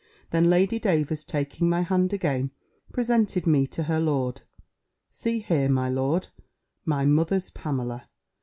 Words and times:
Then 0.31 0.49
Lady 0.49 0.79
Davers 0.79 1.23
taking 1.23 1.69
my 1.69 1.81
hand 1.83 2.11
again, 2.11 2.49
presented 2.91 3.45
me 3.45 3.67
to 3.67 3.83
her 3.83 3.99
lord: 3.99 4.41
"See 5.11 5.37
here, 5.41 5.69
my 5.69 5.89
lord, 5.89 6.29
my 6.85 7.05
mother's 7.05 7.51
Pamela." 7.51 8.09